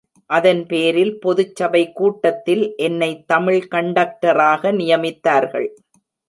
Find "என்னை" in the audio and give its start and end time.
2.77-3.23